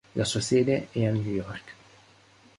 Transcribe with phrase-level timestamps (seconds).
[0.15, 1.75] La sua sede è a New York.